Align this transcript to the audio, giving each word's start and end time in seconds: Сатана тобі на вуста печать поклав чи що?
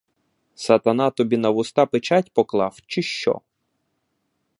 Сатана 0.55 1.09
тобі 1.11 1.37
на 1.37 1.49
вуста 1.49 1.85
печать 1.85 2.33
поклав 2.33 2.79
чи 2.87 3.01
що? 3.01 3.41